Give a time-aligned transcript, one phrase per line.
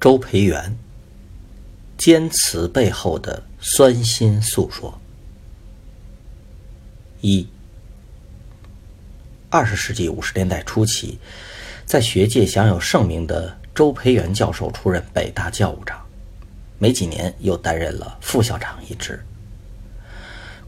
[0.00, 0.74] 周培源
[1.98, 4.98] 坚持背后的酸心诉说。
[7.20, 7.46] 一，
[9.50, 11.18] 二十世纪五十年代初期，
[11.84, 16.02] 在学界享有盛名的周培源教授出任北大教务长，
[16.78, 19.22] 没几年又担任了副校长一职。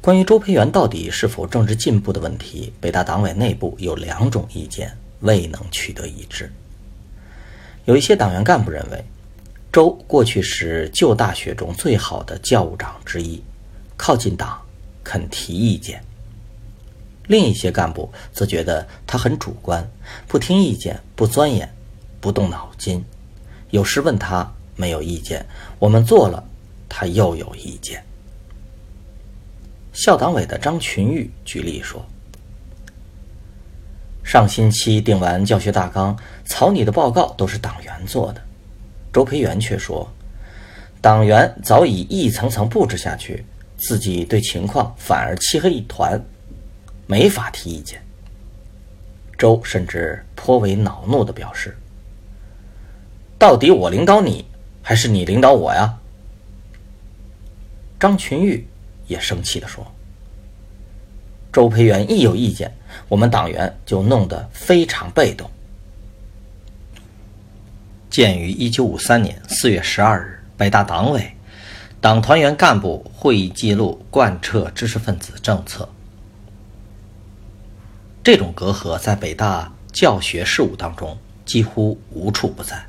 [0.02, 6.52] 关于周培源到底是否政治进步的问题，北大党委内部有两种意见，未能取得一致。
[7.86, 9.02] 有一些党员干部认为。
[9.72, 13.42] 周过去是旧大学中最好的教务长之一，
[13.96, 14.60] 靠近党，
[15.02, 16.04] 肯提意见。
[17.26, 19.88] 另一些干部则觉得他很主观，
[20.28, 21.66] 不听意见，不钻研，
[22.20, 23.02] 不动脑筋。
[23.70, 25.46] 有时问他没有意见，
[25.78, 26.44] 我们做了，
[26.86, 28.04] 他又有意见。
[29.94, 32.04] 校党委的张群玉举例说
[34.22, 36.14] ：“上星期定完教学大纲，
[36.44, 38.42] 草拟的报告都是党员做的。”
[39.12, 40.10] 周培源却说
[41.02, 43.44] ：“党员早已一层层布置下去，
[43.76, 46.18] 自己对情况反而漆黑一团，
[47.06, 48.02] 没法提意见。”
[49.36, 51.76] 周甚至颇为恼怒地表示
[53.38, 54.46] ：“到底我领导你，
[54.80, 55.98] 还是你领导我呀？”
[58.00, 58.66] 张群玉
[59.06, 59.86] 也生气地说
[61.52, 62.72] ：“周培源一有意见，
[63.08, 65.50] 我们党员就弄得非常被动。”
[68.12, 71.34] 鉴于一九五三年四月十二日北大党委
[71.98, 75.88] 党团员干部会议记录贯彻知识分子政策，
[78.22, 82.84] 这种隔阂在北大教学事务当中几乎无处不在。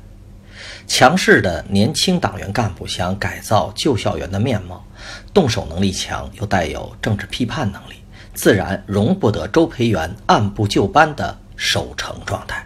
[0.86, 4.84] 强势的年轻党员干部想改造旧校园的面貌，
[5.32, 7.94] 动手能力强又带有政治批判能力，
[8.34, 12.62] 自然容不得周培源按部就班的守成状态。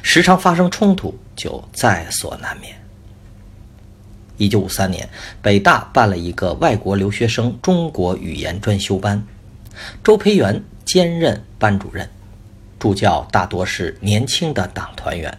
[0.00, 2.72] 时常发生冲突，就在所难免。
[4.36, 5.08] 一九五三年，
[5.42, 9.20] 北大办了一个外国留学生中国语言专修班，
[10.04, 12.08] 周培源兼任班主任，
[12.78, 15.36] 助教大多是年轻的党团员。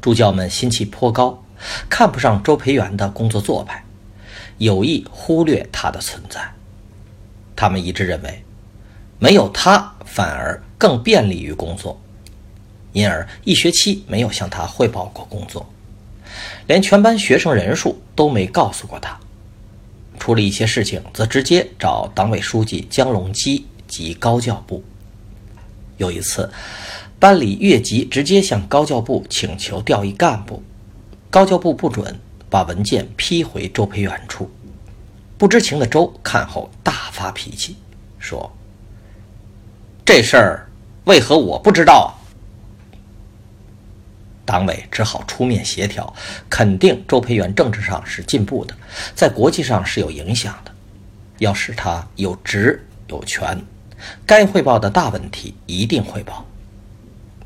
[0.00, 1.42] 助教们心气颇高，
[1.88, 3.84] 看不上周培源的工作做派，
[4.58, 6.40] 有意忽略他的存在。
[7.56, 8.44] 他们一致认为，
[9.18, 12.00] 没有他反而更便利于工作。
[12.94, 15.68] 因而一学期没有向他汇报过工作，
[16.68, 19.18] 连全班学生人数都没告诉过他。
[20.18, 24.82] 出了一些事情，则直接找党委书记江龙基及高教部。
[25.96, 26.48] 有一次，
[27.18, 30.62] 班里越级直接向高教部请求调一干部，
[31.30, 32.16] 高教部不准，
[32.48, 34.48] 把文件批回周培源处。
[35.36, 37.76] 不知情的周看后大发脾气，
[38.20, 38.50] 说
[40.06, 40.70] ：“这事儿
[41.06, 42.14] 为何我不知道？”
[44.44, 46.12] 党委只好出面协调，
[46.50, 48.74] 肯定周培源政治上是进步的，
[49.14, 50.70] 在国际上是有影响的，
[51.38, 53.60] 要使他有职有权，
[54.26, 56.44] 该汇报的大问题一定汇报。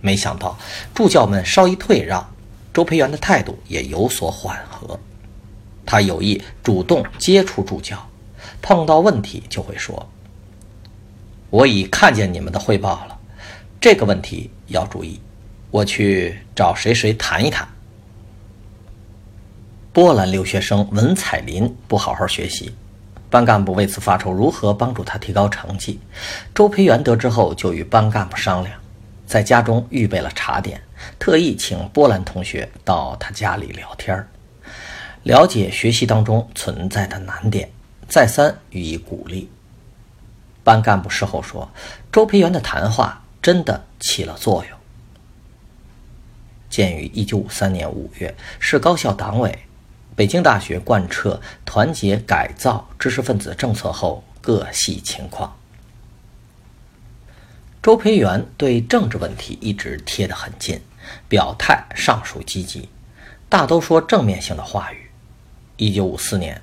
[0.00, 0.58] 没想到
[0.94, 2.28] 助教们稍一退让，
[2.72, 4.98] 周培源的态度也有所缓和。
[5.84, 8.08] 他有意主动接触助教，
[8.60, 10.08] 碰到问题就会说
[11.50, 13.18] ：“我已看见你们的汇报了，
[13.80, 15.20] 这个问题要注意。”
[15.70, 17.68] 我去找谁谁谈一谈。
[19.92, 22.72] 波兰留学生文彩林不好好学习，
[23.28, 25.98] 班干部为此发愁如何帮助他提高成绩。
[26.54, 28.78] 周培源得知后，就与班干部商量，
[29.26, 30.80] 在家中预备了茶点，
[31.18, 34.26] 特意请波兰同学到他家里聊天
[35.24, 37.68] 了解学习当中存在的难点，
[38.08, 39.50] 再三予以鼓励。
[40.62, 41.68] 班干部事后说，
[42.12, 44.77] 周培源的谈话真的起了作用。
[46.70, 49.58] 鉴于一九五三年五月是高校党委、
[50.14, 55.56] 北京大学贯彻团结改造知识分子政策后各系情况，
[57.82, 60.80] 周培源对政治问题一直贴得很近，
[61.28, 62.88] 表态尚属积极，
[63.48, 65.10] 大都说正面性的话语。
[65.76, 66.60] 一九五四年，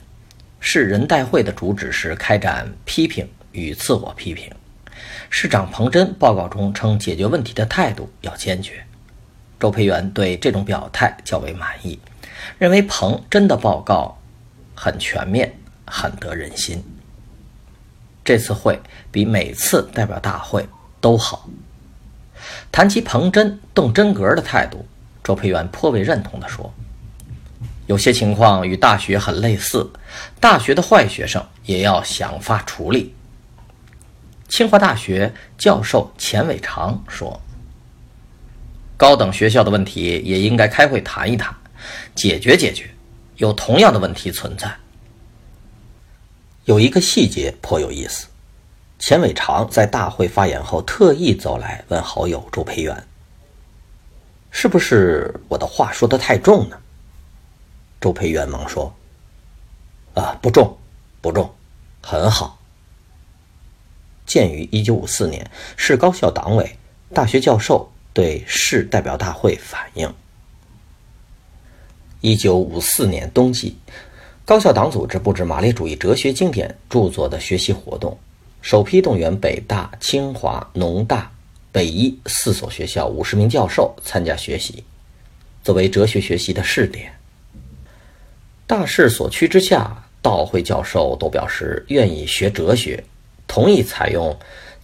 [0.60, 4.52] 市人代会的主旨是开展批评与自我批评。
[5.30, 8.86] 市长彭真报告中称，解决问题的态度要坚决。
[9.60, 12.00] 周培源对这种表态较为满意，
[12.58, 14.18] 认为彭真的报告
[14.76, 16.84] 很全面，很得人心。
[18.24, 18.80] 这次会
[19.12, 20.68] 比每次代表大会
[21.00, 21.48] 都好。
[22.72, 24.86] 谈及彭真动真格的态度，
[25.24, 26.74] 周培源颇为认同地说
[27.88, 29.90] ：“有些情况与大学很类似，
[30.40, 33.16] 大学的坏学生也要想法处理。”
[34.50, 37.42] 清华大学教授钱伟长说
[38.98, 41.54] ：“高等学校的问题也应该开会谈一谈，
[42.16, 42.90] 解决解决。
[43.38, 44.74] 有同样的问题存在。
[46.64, 48.28] 有一个细节颇有意思。
[48.98, 53.08] 钱伟长在大会发言后，特意走来问好友周培源
[54.50, 56.78] ：‘是不是我的话说的太重呢？’
[58.00, 58.96] 周培源忙说
[60.16, 60.78] ：‘啊，不重，
[61.22, 61.54] 不重，
[62.02, 62.58] 很好。’”
[64.26, 66.78] 鉴于1954年市高校党委、
[67.14, 70.12] 大学教授对市代表大会反映
[72.22, 73.76] ，1954年冬季，
[74.46, 78.18] 高校党组织布置马列主义哲学经典著作的学习活动，
[78.62, 81.30] 首批动员北大、清华、农大、
[81.74, 84.82] 北医四所学校五十名教授参加学习，
[85.62, 87.14] 作为哲学学习的试点。
[88.66, 93.04] 大势所趋之下，道会教授都表示愿意学哲学。
[93.46, 94.36] 同意采用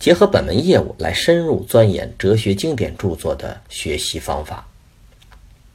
[0.02, 4.68] 结合本门业务来深入钻研哲学经典著作的学习方法。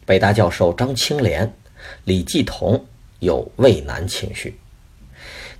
[0.04, 1.54] 北大教授张青莲、
[2.02, 2.84] 李继同
[3.20, 4.58] 有畏难情绪，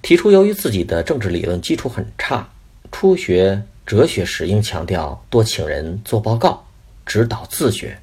[0.03, 2.51] 提出由于自己的政治理论基础很差，
[2.91, 6.67] 初学哲学时应强调多请人做报告，
[7.07, 7.97] 指导自学。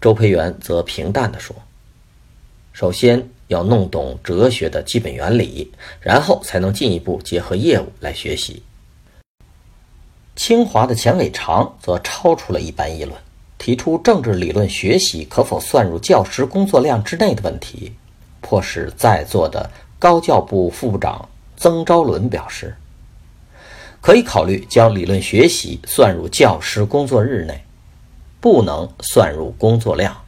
[0.00, 1.56] 周培源则平淡地说
[2.72, 5.70] ：“首先。”要弄懂哲学的基本原理，
[6.00, 8.62] 然后才能进一步结合业务来学习。
[10.36, 13.16] 清华的钱伟长则超出了一般议论，
[13.56, 17.92] 提出政治理论学习可否算入教师工作量之内的问题，
[18.40, 22.76] 迫使在座的高教部副部长曾昭伦表示，
[24.00, 27.64] 可以考虑将理论学习算入教师工作日内，
[28.40, 30.20] 不能算入工作量。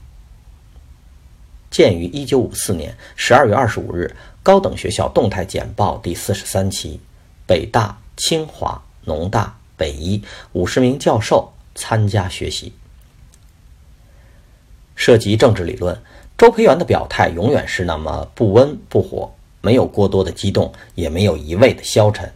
[1.69, 7.01] 鉴于一九五四年十二月二十五日高等学校动态简报第四十三期，
[7.45, 12.73] 北大、清华、农大、北医五十名教授参加学习，
[14.95, 15.97] 涉及政治理论，
[16.39, 22.33] 周培源的表态永远是那么不温不火，没有过多的激动，也没有一味的消沉，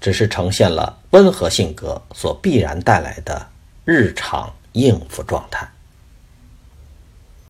[0.00, 3.46] 只是呈现了温和性格所必然带来的
[3.84, 5.68] 日常应付状态。